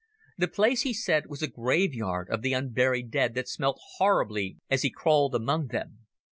The 0.35 0.47
place, 0.47 0.81
he 0.81 0.95
said, 0.95 1.27
was 1.27 1.43
a 1.43 1.47
graveyard 1.47 2.27
of 2.31 2.41
the 2.41 2.53
unburied 2.53 3.11
dead 3.11 3.35
that 3.35 3.47
smelt 3.47 3.79
horribly 3.97 4.57
as 4.67 4.81
he 4.81 4.89
crawled 4.89 5.35
among 5.35 5.67
them. 5.67 6.07